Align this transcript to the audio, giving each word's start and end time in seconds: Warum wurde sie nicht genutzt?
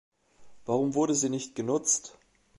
Warum 0.65 0.95
wurde 0.95 1.13
sie 1.13 1.29
nicht 1.29 1.53
genutzt? 1.53 2.17